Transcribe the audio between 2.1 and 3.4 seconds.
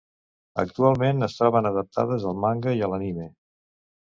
al manga i a l'anime.